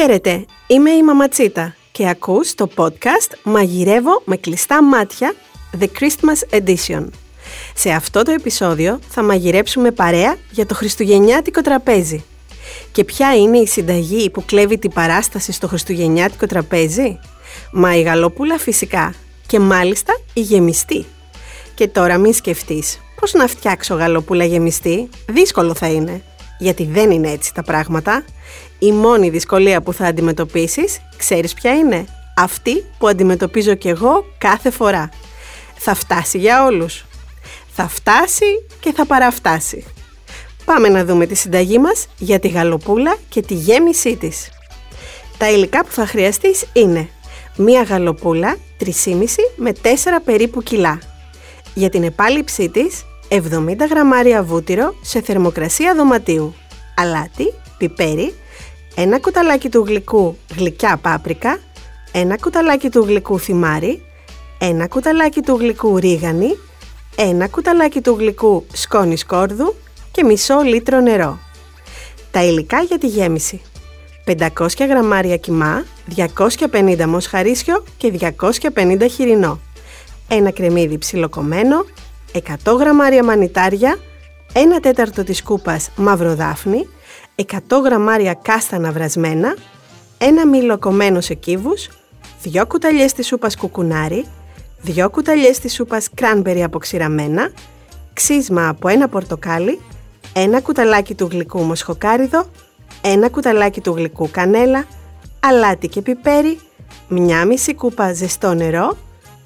[0.00, 5.34] Χαίρετε, είμαι η Μαματσίτα και ακούς το podcast «Μαγειρεύω με κλειστά μάτια»
[5.80, 7.06] The Christmas Edition.
[7.74, 12.24] Σε αυτό το επεισόδιο θα μαγειρέψουμε παρέα για το χριστουγεννιάτικο τραπέζι.
[12.92, 17.18] Και ποια είναι η συνταγή που κλέβει την παράσταση στο χριστουγεννιάτικο τραπέζι;
[17.72, 19.14] Μα η γαλοπούλα φυσικά
[19.46, 21.06] και μάλιστα η γεμιστή.
[21.74, 26.22] Και τώρα μην σκεφτείς πώς να φτιάξω γαλοπούλα γεμιστή, δύσκολο θα είναι.
[26.58, 28.24] Γιατί δεν είναι έτσι τα πράγματα.
[28.78, 32.06] Η μόνη δυσκολία που θα αντιμετωπίσεις, ξέρεις ποια είναι;
[32.38, 35.08] Αυτή που αντιμετωπίζω κι εγώ κάθε φορά.
[35.76, 37.04] Θα φτάσει για όλους.
[37.72, 39.84] Θα φτάσει και θα παραφτάσει.
[40.64, 44.48] Πάμε να δούμε τη συνταγή μας για τη γαλοπούλα και τη γέμισή της.
[45.38, 47.08] Τα υλικά που θα χρειαστείς είναι
[47.56, 49.86] μία γαλοπούλα 3,5 με 4
[50.24, 50.98] περίπου κιλά.
[51.74, 53.40] Για την επάλυψή της 70
[53.90, 56.54] γραμμάρια βούτυρο σε θερμοκρασία δωματίου,
[56.96, 58.34] αλάτι, πιπέρι,
[58.94, 61.58] ένα κουταλάκι του γλυκού γλυκιά πάπρικα,
[62.12, 64.02] ένα κουταλάκι του γλυκού θυμάρι,
[64.58, 66.58] ένα κουταλάκι του γλυκού ρίγανη,
[67.16, 69.74] ένα κουταλάκι του γλυκού σκόνη σκόρδου
[70.12, 71.38] και μισό λίτρο νερό.
[72.30, 73.60] Τα υλικά για τη γέμιση.
[74.26, 75.84] 500 γραμμάρια κιμά,
[76.16, 78.12] 250 μοσχαρίσιο και
[78.74, 79.60] 250 χοιρινό.
[80.28, 81.84] Ένα κρεμμύδι ψιλοκομμένο,
[82.32, 83.98] 100 γραμμάρια μανιτάρια,
[84.52, 86.88] 1 τέταρτο της κούπας μαύρο δάφνη,
[87.34, 89.56] 100 γραμμάρια κάστανα βρασμένα,
[90.18, 91.88] ένα μήλο κομμένο σε κύβους,
[92.42, 94.24] 2 κουταλιές της σούπας κουκουνάρι,
[94.82, 97.52] 2 κουταλιές της σούπας κράνμπερι αποξηραμένα,
[98.12, 99.80] ξύσμα από ένα πορτοκάλι,
[100.32, 102.46] ένα κουταλάκι του γλυκού μοσχοκάριδο,
[103.00, 104.84] ένα κουταλάκι του γλυκού κανέλα,
[105.40, 106.58] αλάτι και πιπέρι,
[107.08, 108.96] μια μισή κούπα ζεστό νερό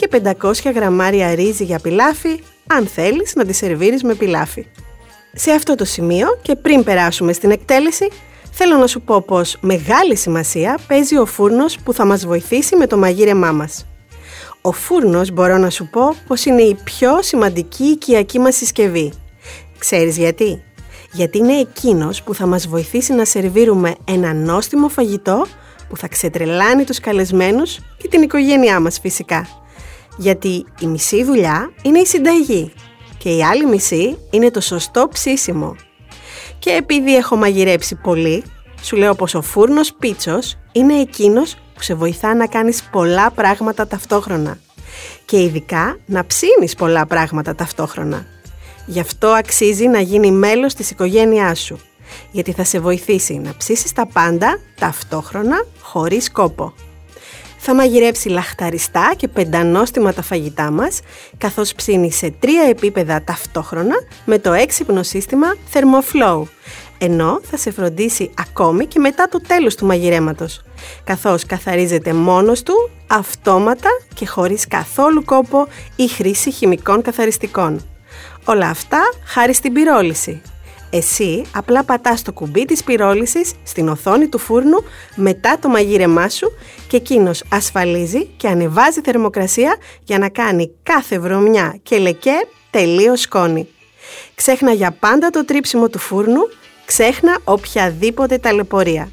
[0.09, 4.67] και 500 γραμμάρια ρύζι για πιλάφι, αν θέλεις να τη σερβίρεις με πιλάφι.
[5.33, 8.09] Σε αυτό το σημείο και πριν περάσουμε στην εκτέλεση,
[8.51, 12.87] θέλω να σου πω πως μεγάλη σημασία παίζει ο φούρνος που θα μας βοηθήσει με
[12.87, 13.87] το μαγείρεμά μας.
[14.61, 19.13] Ο φούρνος μπορώ να σου πω πως είναι η πιο σημαντική οικιακή μας συσκευή.
[19.79, 20.63] Ξέρεις γιατί;
[21.13, 25.47] Γιατί είναι εκείνος που θα μας βοηθήσει να σερβίρουμε ένα νόστιμο φαγητό
[25.89, 29.62] που θα ξετρελάνει τους καλεσμένους και την οικογένειά μας φυσικά.
[30.17, 32.73] Γιατί η μισή δουλειά είναι η συνταγή
[33.19, 35.77] και η άλλη μισή είναι το σωστό ψήσιμο.
[36.59, 38.45] Και επειδή έχω μαγειρέψει πολύ,
[38.83, 43.87] σου λέω πως ο φούρνος πίτσος είναι εκείνος που σε βοηθά να κάνεις πολλά πράγματα
[43.87, 44.59] ταυτόχρονα
[45.25, 48.27] και ειδικά να ψήνεις πολλά πράγματα ταυτόχρονα.
[48.87, 51.79] Γι' αυτό αξίζει να γίνει μέλος της οικογένειάς σου,
[52.31, 56.75] γιατί θα σε βοηθήσει να ψήσεις τα πάντα ταυτόχρονα χωρίς κόπο
[57.65, 61.01] θα μαγειρέψει λαχταριστά και πεντανόστιμα τα φαγητά μας,
[61.39, 66.43] καθώς ψήνει σε τρία επίπεδα ταυτόχρονα με το έξυπνο σύστημα Thermoflow,
[66.99, 70.63] ενώ θα σε φροντίσει ακόμη και μετά το τέλος του μαγειρέματος,
[71.05, 77.87] καθώς καθαρίζεται μόνος του, αυτόματα και χωρίς καθόλου κόπο ή χρήση χημικών καθαριστικών.
[78.45, 80.43] Όλα αυτά χάρη στην πυρόληση,
[80.95, 86.53] εσύ απλά πατάς το κουμπί της πυρόλησης στην οθόνη του φούρνου μετά το μαγείρεμά σου
[86.89, 93.69] και εκείνος ασφαλίζει και ανεβάζει θερμοκρασία για να κάνει κάθε βρωμιά και λεκέ τελείως σκόνη.
[94.35, 96.41] Ξέχνα για πάντα το τρίψιμο του φούρνου,
[96.85, 99.11] ξέχνα οποιαδήποτε ταλαιπωρία.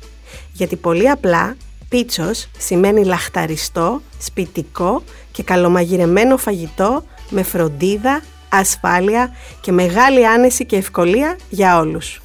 [0.53, 1.55] Γιατί πολύ απλά
[1.89, 11.37] πίτσος σημαίνει λαχταριστό, σπιτικό και καλομαγειρεμένο φαγητό με φροντίδα, ασφάλεια και μεγάλη άνεση και ευκολία
[11.49, 12.21] για όλους.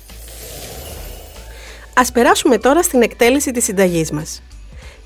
[1.95, 4.43] Ας περάσουμε τώρα στην εκτέλεση της συνταγής μας.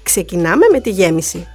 [0.03, 1.47] Ξεκινάμε με τη γέμιση.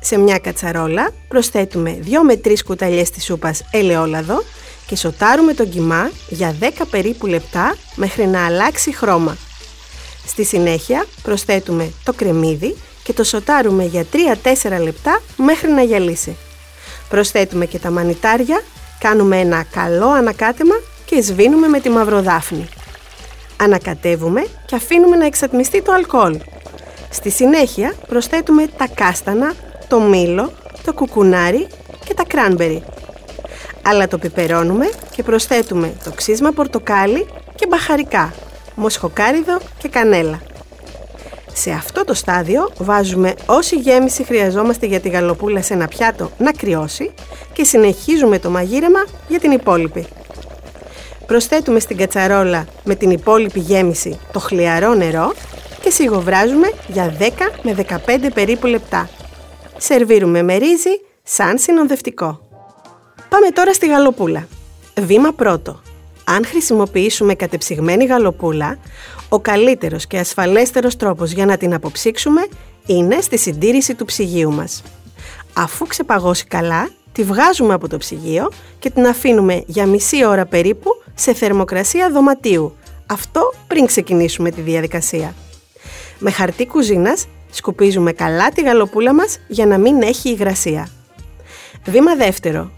[0.00, 4.42] Σε μια κατσαρόλα προσθέτουμε 2 με 3 κουταλιές της σούπας ελαιόλαδο
[4.86, 9.36] και σοτάρουμε τον κιμά για 10 περίπου λεπτά μέχρι να αλλάξει χρώμα.
[10.26, 14.06] Στη συνέχεια προσθέτουμε το κρεμμύδι και το σοτάρουμε για
[14.62, 16.36] 3-4 λεπτά μέχρι να γυαλίσει.
[17.08, 18.62] Προσθέτουμε και τα μανιτάρια
[19.02, 22.68] Κάνουμε ένα καλό ανακάτεμα και σβήνουμε με τη μαυροδάφνη.
[23.56, 26.40] Ανακατεύουμε και αφήνουμε να εξατμιστεί το αλκοόλ.
[27.10, 29.54] Στη συνέχεια προσθέτουμε τα κάστανα,
[29.88, 30.52] το μήλο,
[30.84, 31.66] το κουκουνάρι
[32.04, 32.84] και τα κράνμπερι.
[33.82, 38.34] Αλλά το πιπερώνουμε και προσθέτουμε το ξύσμα πορτοκάλι και μπαχαρικά,
[38.74, 40.40] μοσχοκάριδο και κανέλα.
[41.52, 46.52] Σε αυτό το στάδιο βάζουμε όση γέμιση χρειαζόμαστε για τη γαλοπούλα σε ένα πιάτο να
[46.52, 47.14] κρυώσει
[47.52, 50.06] και συνεχίζουμε το μαγείρεμα για την υπόλοιπη.
[51.26, 55.32] Προσθέτουμε στην κατσαρόλα με την υπόλοιπη γέμιση το χλιαρό νερό
[55.80, 57.28] και σιγοβράζουμε για 10
[57.62, 59.08] με 15 περίπου λεπτά.
[59.76, 62.40] Σερβίρουμε με ρύζι σαν συνοδευτικό.
[63.28, 64.46] Πάμε τώρα στη γαλοπούλα.
[65.00, 65.81] Βήμα πρώτο.
[66.24, 68.78] Αν χρησιμοποιήσουμε κατεψυγμένη γαλοπούλα,
[69.28, 72.46] ο καλύτερος και ασφαλέστερος τρόπος για να την αποψύξουμε
[72.86, 74.82] είναι στη συντήρηση του ψυγείου μας.
[75.52, 80.90] Αφού ξεπαγώσει καλά, τη βγάζουμε από το ψυγείο και την αφήνουμε για μισή ώρα περίπου
[81.14, 82.76] σε θερμοκρασία δωματίου.
[83.06, 85.34] Αυτό πριν ξεκινήσουμε τη διαδικασία.
[86.18, 90.88] Με χαρτί κουζίνας σκουπίζουμε καλά τη γαλοπούλα μας για να μην έχει υγρασία.
[91.84, 92.70] Βήμα δεύτερο.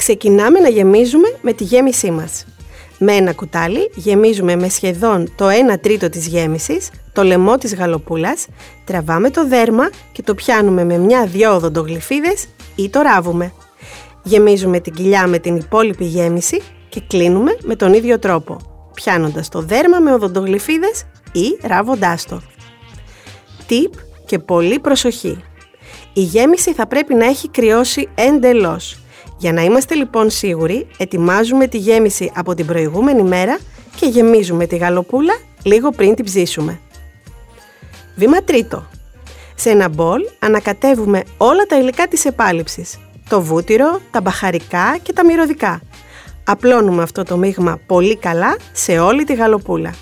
[0.00, 2.44] Ξεκινάμε να γεμίζουμε με τη γέμισή μας.
[2.98, 8.46] Με ένα κουτάλι γεμίζουμε με σχεδόν το 1 τρίτο της γέμισης το λαιμό της γαλοπούλας,
[8.84, 13.52] τραβάμε το δέρμα και το πιάνουμε με μια-δυο οδοντογλυφίδες ή το ράβουμε.
[14.22, 18.56] Γεμίζουμε την κοιλιά με την υπόλοιπη γέμιση και κλείνουμε με τον ίδιο τρόπο,
[18.94, 22.42] πιάνοντας το δέρμα με οδοντογλυφίδες ή ράβοντάς το.
[23.66, 23.92] Τιπ
[24.26, 25.44] και πολύ προσοχή.
[26.12, 29.00] Η γέμιση θα πρέπει να έχει κρυώσει εντελώς.
[29.40, 33.58] Για να είμαστε λοιπόν σίγουροι, ετοιμάζουμε τη γέμιση από την προηγούμενη μέρα
[33.96, 35.32] και γεμίζουμε τη γαλοπούλα
[35.62, 36.80] λίγο πριν την ψήσουμε.
[38.16, 38.86] Βήμα τρίτο.
[39.54, 42.98] Σε ένα μπολ ανακατεύουμε όλα τα υλικά της επάλυψης.
[43.28, 45.80] Το βούτυρο, τα μπαχαρικά και τα μυρωδικά.
[46.44, 49.94] Απλώνουμε αυτό το μείγμα πολύ καλά σε όλη τη γαλοπούλα.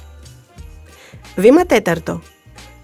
[1.36, 2.22] Βήμα τέταρτο.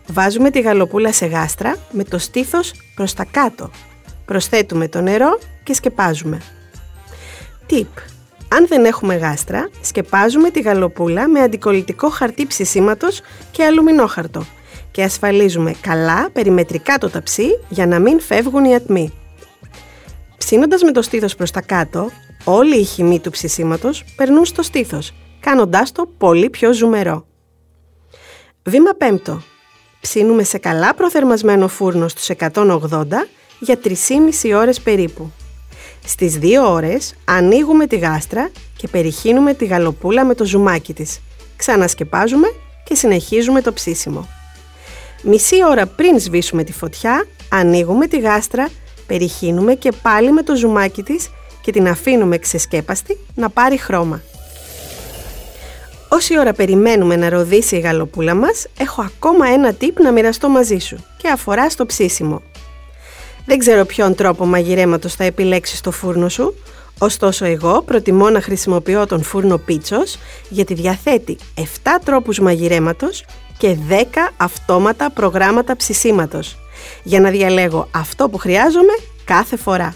[0.07, 3.71] Βάζουμε τη γαλοπούλα σε γάστρα με το στήθος προς τα κάτω.
[4.25, 6.41] Προσθέτουμε το νερό και σκεπάζουμε.
[7.71, 7.87] Tip.
[8.49, 14.47] Αν δεν έχουμε γάστρα, σκεπάζουμε τη γαλοπούλα με αντικολλητικό χαρτί ψησίματος και αλουμινόχαρτο
[14.91, 19.13] και ασφαλίζουμε καλά περιμετρικά το ταψί για να μην φεύγουν οι ατμοί.
[20.39, 22.11] Ψήνοντας με το στήθος προς τα κάτω,
[22.45, 27.27] όλοι οι χυμοί του ψησίματος περνούν στο στήθος, κάνοντάς το πολύ πιο ζουμερό.
[28.63, 29.43] Βήμα 5.
[30.01, 33.27] Ψήνουμε σε καλά προθερμασμένο φούρνο στους 180
[33.59, 35.33] για 3,5 ώρες περίπου.
[36.05, 41.21] Στις 2 ώρες ανοίγουμε τη γάστρα και περιχύνουμε τη γαλοπούλα με το ζουμάκι της.
[41.57, 42.47] Ξανασκεπάζουμε
[42.85, 44.29] και συνεχίζουμε το ψήσιμο.
[45.23, 48.69] Μισή ώρα πριν σβήσουμε τη φωτιά, ανοίγουμε τη γάστρα,
[49.07, 51.31] περιχύνουμε και πάλι με το ζουμάκι της
[51.63, 54.23] και την αφήνουμε ξεσκέπαστη να πάρει χρώμα.
[56.09, 60.79] Όση ώρα περιμένουμε να ροδίσει η γαλοπούλα μας, έχω ακόμα ένα tip να μοιραστώ μαζί
[60.79, 62.43] σου και αφορά στο ψήσιμο.
[63.47, 66.55] Δεν ξέρω ποιον τρόπο μαγειρέματος θα επιλέξεις στο φούρνο σου,
[66.99, 70.19] ωστόσο εγώ προτιμώ να χρησιμοποιώ τον φούρνο πίτσος
[70.49, 71.61] γιατί διαθέτει 7
[72.05, 73.25] τρόπους μαγειρέματος
[73.59, 74.05] και 10
[74.37, 76.59] αυτόματα προγράμματα ψησίματος
[77.03, 78.93] για να διαλέγω αυτό που χρειάζομαι
[79.25, 79.95] κάθε φορά.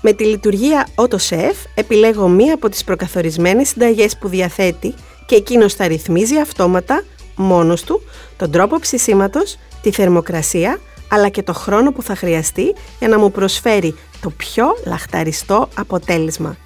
[0.00, 4.94] Με τη λειτουργία AutoChef επιλέγω μία από τις προκαθορισμένες συνταγές που διαθέτει
[5.26, 7.04] και εκείνος θα ρυθμίζει αυτόματα,
[7.36, 8.02] μόνος του,
[8.36, 13.30] τον τρόπο ψησίματος, τη θερμοκρασία, αλλά και το χρόνο που θα χρειαστεί για να μου
[13.30, 16.56] προσφέρει το πιο λαχταριστό αποτέλεσμα.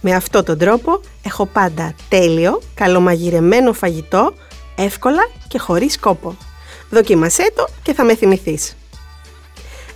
[0.00, 4.32] Με αυτόν τον τρόπο έχω πάντα τέλειο, καλομαγειρεμένο φαγητό
[4.76, 6.36] εύκολα και χωρίς κόπο.
[6.90, 8.76] Δοκίμασέ το και θα με θυμηθείς.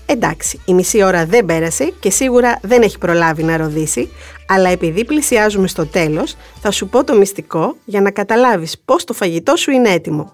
[0.06, 4.10] Εντάξει, η μισή ώρα δεν πέρασε και σίγουρα δεν έχει προλάβει να ροδίσει,
[4.46, 9.12] αλλά επειδή πλησιάζουμε στο τέλος, θα σου πω το μυστικό για να καταλάβεις πώς το
[9.12, 10.32] φαγητό σου είναι έτοιμο.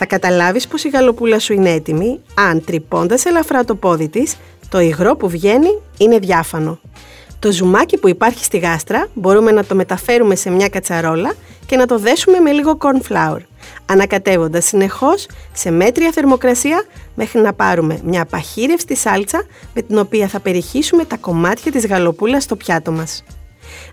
[0.00, 4.36] Θα καταλάβεις πως η γαλοπούλα σου είναι έτοιμη, αν τρυπώντας ελαφρά το πόδι της,
[4.68, 6.78] το υγρό που βγαίνει είναι διάφανο.
[7.38, 11.34] Το ζουμάκι που υπάρχει στη γάστρα μπορούμε να το μεταφέρουμε σε μια κατσαρόλα
[11.66, 13.38] και να το δέσουμε με λίγο corn flour,
[13.86, 20.40] ανακατεύοντας συνεχώς σε μέτρια θερμοκρασία μέχρι να πάρουμε μια παχύρευστη σάλτσα με την οποία θα
[20.40, 23.24] περιχύσουμε τα κομμάτια της γαλοπούλας στο πιάτο μας.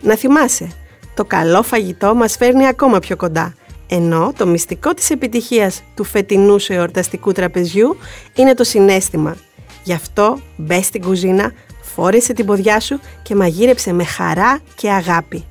[0.01, 0.71] Να θυμάσαι,
[1.15, 3.53] το καλό φαγητό μας φέρνει ακόμα πιο κοντά,
[3.87, 7.97] ενώ το μυστικό της επιτυχίας του φετινού σε εορταστικού τραπεζιού
[8.35, 9.35] είναι το συνέστημα.
[9.83, 11.51] Γι' αυτό μπες στην κουζίνα,
[11.81, 15.45] φόρεσε την ποδιά σου και μαγείρεψε με χαρά και αγάπη.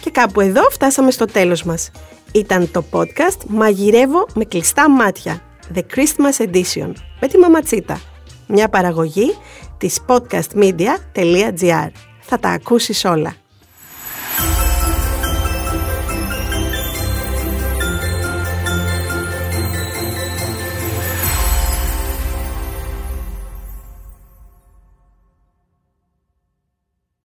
[0.00, 1.90] Και κάπου εδώ φτάσαμε στο τέλος μας.
[2.32, 5.42] Ήταν το podcast «Μαγειρεύω με κλειστά μάτια»
[5.74, 8.00] The Christmas Edition με τη Μαματσίτα.
[8.46, 9.34] Μια παραγωγή
[9.78, 11.88] της podcastmedia.gr.
[12.20, 13.43] Θα τα ακούσεις όλα.